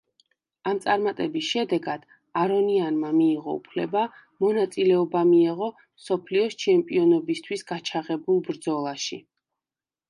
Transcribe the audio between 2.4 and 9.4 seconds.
არონიანმა მიიღო უფლება მონაწილეობა მიეღო მსოფლიოს ჩემპიონობისთვის გაჩაღებულ ბრძოლაში.